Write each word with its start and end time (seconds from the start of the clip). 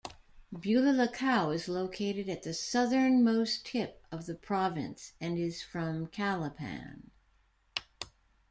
Bulalacao 0.51 1.51
is 1.53 1.67
located 1.67 2.27
at 2.27 2.41
the 2.41 2.55
southernmost 2.55 3.67
tip 3.67 4.03
of 4.11 4.25
the 4.25 4.33
province 4.33 5.13
and 5.21 5.37
is 5.37 5.61
from 5.61 6.07
Calapan. 6.07 7.11